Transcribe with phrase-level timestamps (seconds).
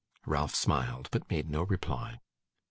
[0.25, 2.17] Ralph smiled, but made no reply.